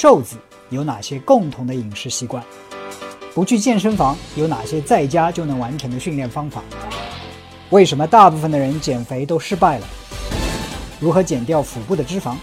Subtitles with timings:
[0.00, 0.36] 瘦子
[0.70, 2.40] 有哪些共同的饮食习惯？
[3.34, 6.62] 不去健身房有哪些在家就能完成的训练方法？
[7.70, 9.86] 为什么大部分的人减肥都失败了？
[11.00, 12.36] 如何减掉腹部的脂肪？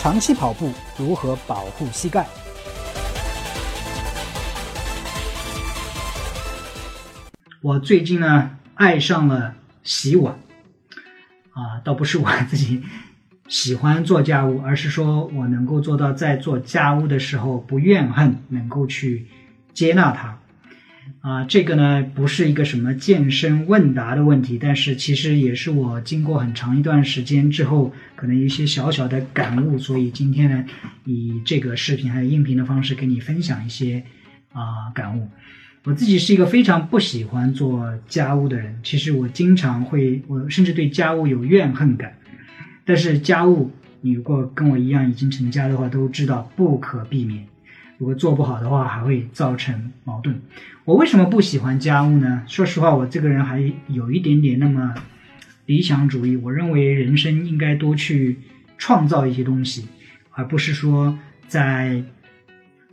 [0.00, 2.26] 长期跑步如何保护膝盖？
[7.60, 9.54] 我最近呢爱上了
[9.84, 10.36] 洗碗，
[11.52, 12.82] 啊，倒不是我自己
[13.48, 19.26] 喜欢做家务，而是说我能够做到在做家务的时候不怨恨，能够去
[19.74, 20.38] 接纳它。
[21.20, 30.64] 啊，这个呢不是一个什么健身问答的问题，但是其实也是我经过很长一段时间之后，可能一些小小的感悟，所以今天呢
[31.04, 34.02] 以这个视频还有音频的方式跟你分享一些
[34.52, 35.28] 啊感悟。
[35.84, 42.14] 我自己是一个非常不喜欢做家务的人，其实我经常会，我甚至对家务有怨恨感。
[42.84, 47.46] 但是家务，你如果跟我一样已经成家的话，都知道不可避免。
[47.98, 50.40] 如果做不好的话，还会造成矛盾。
[50.84, 52.42] 我为什么不喜欢家务呢？
[52.46, 54.94] 说实话，我这个人还有一点点那么
[55.66, 56.36] 理想主义。
[56.36, 58.38] 我认为人生应该多去
[58.78, 59.86] 创造一些东西，
[60.30, 62.02] 而不是说在。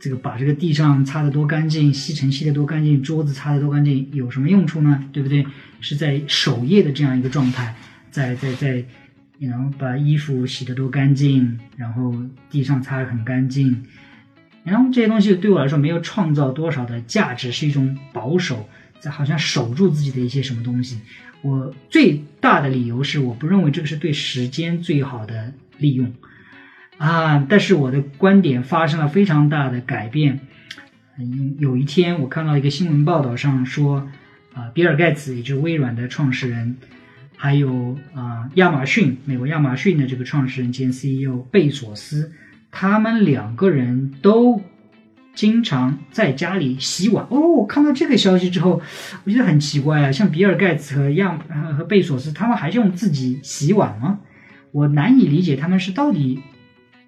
[0.02, 5.04] 这个把这个地上擦得多干净，吸尘吸得多干净，桌子擦得多干净，有什么用处呢？
[5.12, 5.44] 对不对？
[5.82, 7.74] 是在守夜的这样一个状态，
[8.10, 8.82] 在在在，
[9.40, 12.14] 然后把衣服洗得多干净，然后
[12.50, 13.84] 地上擦得很干净，
[14.62, 18.68] 然后这些东西对我来说没有创造多少的价值，是一种保守，
[19.00, 21.00] 在好像守住自己的一些什么东西。
[21.42, 26.12] 我最大的理由是，我不认为这个是对时间最好的利用。
[26.98, 27.46] 啊！
[27.48, 30.38] 但是我的观点发生了非常大的改变。
[31.18, 34.06] 嗯，有一天我看到一个新闻报道上说，
[34.52, 36.76] 啊，比尔盖茨也就是微软的创始人，
[37.42, 42.32] 还有啊亚马逊美国亚马逊的这个创始人兼 CEO 贝索斯，
[42.70, 44.60] 他们两个人都
[45.34, 47.26] 经常在家里洗碗。
[47.30, 48.82] 哦，看到这个消息之后，
[49.24, 51.38] 我觉得很奇怪啊，像比尔盖茨和亚
[51.78, 54.18] 和贝索斯，他们还用自己洗碗吗？
[54.72, 56.42] 我难以理解他们是到底。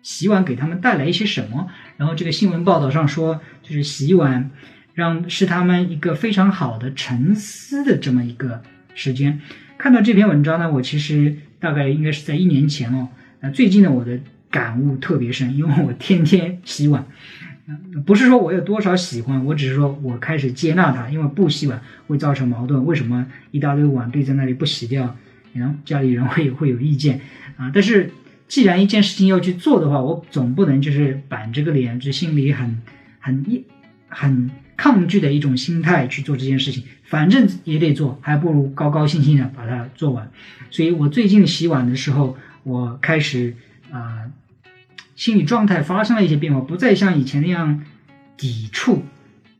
[0.03, 1.69] 洗碗给他们带来一些什么？
[1.99, 4.51] 然后这个新闻报道上说，就是洗碗
[4.95, 8.63] 让是他们一个非常好的沉思的这么一个
[8.95, 9.43] 时间。
[9.83, 13.09] 看到这篇文章呢，我其实大概应该是在一年前哦。
[13.41, 14.17] 那最近呢，我的
[14.49, 17.05] 感悟特别深，因为 我天天洗碗。
[18.07, 22.87] 不是说我有多少喜欢，我只是说我开始接纳它，因为不洗碗会造成矛盾。
[22.87, 25.17] 为什么一大堆碗堆在那里不洗掉？
[25.53, 27.21] 然后家里人会会有意见
[27.57, 27.73] 啊？
[27.75, 28.13] 但是。
[28.47, 32.83] 既然一件事情要去做的话，我总不能就是板着个脸，就心里很
[33.19, 33.65] 很一
[34.09, 34.51] 很
[34.83, 36.83] 抗拒的一种心态去做这件事情。
[37.05, 40.33] 反正也得做，还不如高高兴兴的把它做完。
[40.73, 43.55] 所以我最近洗碗的时候，我开始
[43.93, 44.33] 啊，
[45.15, 47.85] 心理状态发生了一些变化，不再像以前那样
[48.37, 49.05] 抵触、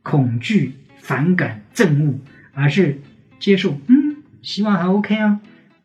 [0.01, 2.19] 恐惧、反感、憎恶，
[2.53, 2.99] 而是
[3.39, 3.79] 接受。
[3.87, 5.39] 嗯，洗碗还 OK 啊。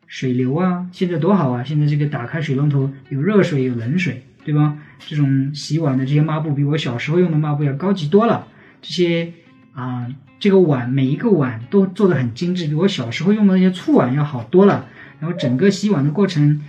[0.05, 1.63] 水流啊，现在多好啊！
[1.63, 4.77] 现在这个打开水龙头有热水有冷水，对吧？
[5.07, 8.47] 这种洗碗的这些抹布比我小时候用的抹布要高级多了。
[8.81, 9.33] 这些
[9.73, 10.07] 啊，
[10.39, 14.87] 这个碗每一个碗都做的很精致，比我小时候用的那些醋碗要好多了。
[15.19, 16.61] 然后整个洗碗的过程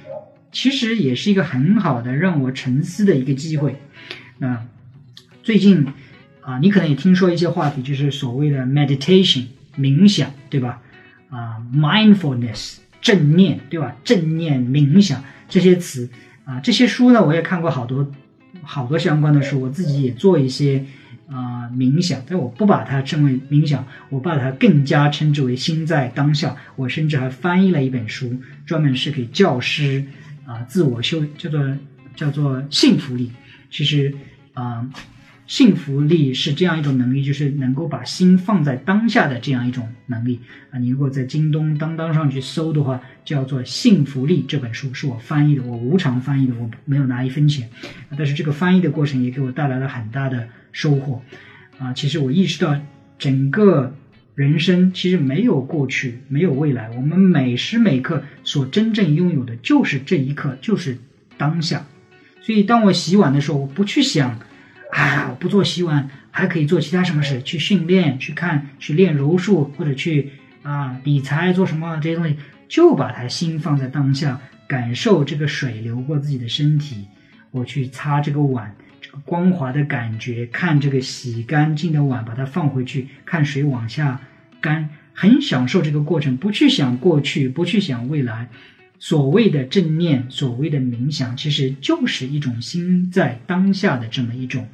[0.51, 3.81] 其实也是一个很好的让我沉思的一个机会。
[4.39, 4.67] 那
[5.43, 5.87] 最近
[6.41, 9.45] 啊，你可能也听说一些话题，就是所谓的 meditation
[9.79, 10.83] 冥想，对吧？
[11.29, 12.79] 啊，mindfulness。
[13.01, 13.97] 正念，对吧？
[14.05, 16.11] 正念冥想这些词
[16.45, 18.13] 啊，这些书呢，我也看过好多
[18.63, 20.85] 好多相关的书，我自己也做一些
[21.31, 26.57] 啊冥想，但我不把它称为冥想，我把它更加称之为心在当下。
[26.77, 28.37] 我甚至还翻译了一本书，
[28.67, 30.05] 专门是给教师
[30.45, 31.77] 啊自我修，叫做
[32.15, 33.31] 叫做幸福力。
[33.71, 34.15] 其实
[34.55, 34.87] 啊。
[35.51, 40.39] 幸福力是这样一种能力，就是能够把心放在当下的这样一种能力
[40.71, 40.79] 啊！
[40.79, 47.69] 你如果在京东、当当上去搜的话，叫做《幸福力》这本书是我翻译的，我无偿翻译的，我没有拿一分钱。
[48.17, 51.21] 但是这个翻译的过程也给我带来了很大的收获
[51.81, 51.93] 啊！
[51.95, 52.81] 其实我意识到，
[53.19, 53.93] 整个
[54.37, 60.97] 人生其实没有过去，没有未来，我们每时每刻所真正拥有的就是这一刻，就是
[61.37, 61.85] 当下。
[62.41, 64.39] 所以当我洗碗的时候，我不去想。
[64.93, 67.41] 啊，我不做洗碗，还可以做其他什么事？
[67.43, 70.31] 去训练，去看，去练柔术，或者去
[70.63, 72.37] 啊理财，做什么这些东西？
[72.69, 77.07] 就把它心放在当下，感受这个水流过自己的身体。
[77.51, 84.21] 我去擦这个碗，这个光滑的感觉，看这个洗干净的碗，把它放回去，看水往下
[84.61, 86.37] 干，很享受这个过程。
[86.37, 88.49] 不去想过去，不去想未来，
[89.01, 94.69] 所谓的正念，所谓的冥想，其实就是一种心在当下的这么一种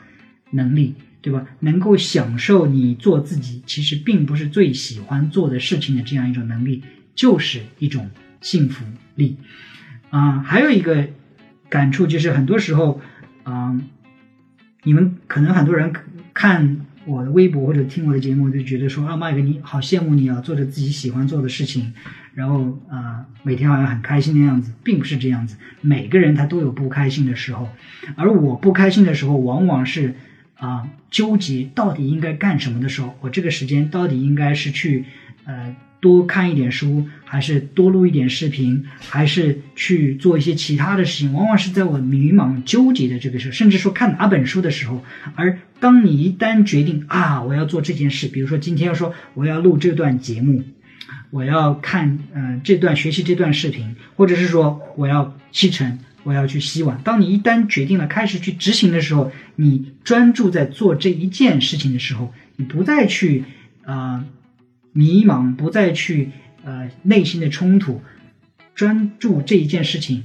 [0.50, 1.46] 能力，对吧？
[1.60, 6.82] 能够享受你做自己，其实并不是最喜欢做的事情的这样一种能力，
[7.14, 8.10] 就是一种
[8.40, 8.84] 幸福
[9.14, 9.36] 力。
[10.10, 11.08] 啊，还有一个
[11.68, 13.00] 感触就是，很多时候，
[13.42, 13.80] 啊，
[14.82, 15.92] 你们可能很多人
[16.34, 16.86] 看。
[17.08, 21.92] 我的微博或者听我的节目，就觉得说啊，麦克你好羡慕你啊，做着自己喜欢做的事情，
[22.34, 25.56] 然后啊，每天好像很开心的样子，并不是这样子。
[25.80, 27.68] 每个人他都有不开心的时候，
[28.16, 30.16] 而我不开心的时候，往往是
[30.56, 35.04] 啊纠结到底应该干什么的时候，我这个时间到底应该是去
[35.44, 35.76] 呃。
[35.98, 45.02] 多看一点书，还是多录一点视频，还是去做一些其他的事情，往往是在我迷茫纠结的这个时候，甚至说看哪本书的时候。
[45.34, 50.62] 而当你一旦决定啊，我要做这件事，比如说今天要说我要录这段节目，
[51.30, 57.00] 我要看嗯这段学习这段视频，或者是说我要吸尘，我要去洗碗。
[57.02, 63.44] 当你一旦决定了开始去执行的时候，你专注在做这一件事情的时候，你不再去
[63.84, 64.24] 啊。
[64.98, 66.30] 迷茫，不再去
[66.64, 68.00] 呃内心的冲突，
[68.74, 70.24] 专注这一件事情，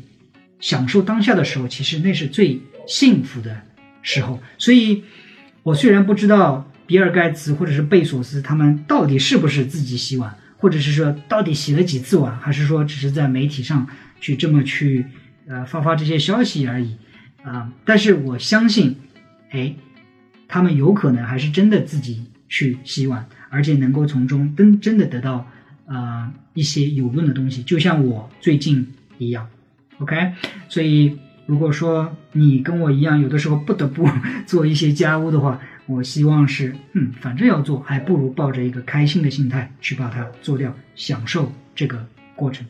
[0.62, 3.62] 享受当下的时候，其实那是最幸福的
[4.01, 4.42] 时候。
[4.57, 5.04] 所以，
[5.63, 13.86] 我虽然不知道比尔盖茨或者是贝索斯他们到底是不是自己洗碗，或者是说到底洗了几次碗，还是说只是在媒体上
[14.21, 15.06] 去这么去
[15.51, 16.95] 呃发发这些消息而已
[17.44, 18.95] 啊，但是我相信，
[19.50, 19.75] 哎，
[20.48, 23.27] 他们有可能还是真的自己去洗碗。
[23.53, 25.45] 而且能够从中真真的得到，
[25.86, 28.88] 呃一些有用的东西，就像我最近
[29.18, 29.45] 一样
[29.98, 30.31] ，OK。
[30.69, 34.07] 所以如果说你跟我一样，有的时候不得不
[34.47, 42.07] 做一些家务的话，我希望是，嗯，反正要做，还不如抱着一个开心的心态去把它做掉，享受这个
[42.38, 42.65] 过程。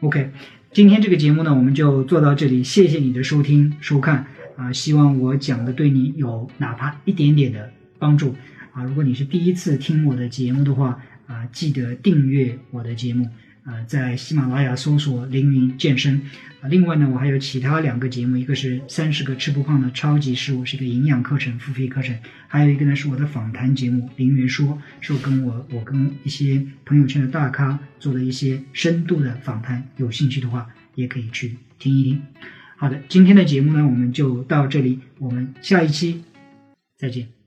[0.00, 0.30] OK，
[0.70, 8.34] 今天这个节目呢，我们就做到这里，谢谢你的收听收看啊，希望我讲的对你有哪怕一点点的帮助。
[8.72, 13.26] 啊，如果你是第一次听我的节目的话，啊，记得订阅我的节目，
[13.68, 16.22] 啊，在喜马拉雅搜索“凌云健身”。
[16.60, 22.16] 啊，另外呢，我还有其他两个节目，一个是三十个吃不胖的超级食物，是一个营养课程，付费课程；
[22.48, 24.66] 还有一个呢，是我的访谈节目《凌云说》，
[25.00, 29.86] 是我跟我我跟一些朋友圈的大咖做的一些深度的访谈。
[29.98, 32.20] 有兴趣的话，也可以去听一听。
[32.76, 36.24] 好的，今天的节目呢，我们就到这里，我们下一期
[36.96, 37.37] 再见。